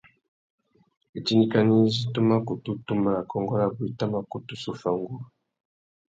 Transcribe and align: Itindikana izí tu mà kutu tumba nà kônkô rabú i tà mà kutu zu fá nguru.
Itindikana 1.19 1.73
izí 1.85 2.03
tu 2.13 2.19
mà 2.27 2.37
kutu 2.47 2.71
tumba 2.85 3.09
nà 3.15 3.21
kônkô 3.31 3.53
rabú 3.61 3.81
i 3.89 3.91
tà 3.99 4.05
mà 4.13 4.19
kutu 4.31 4.53
zu 4.61 4.71
fá 4.81 4.89
nguru. 4.95 5.17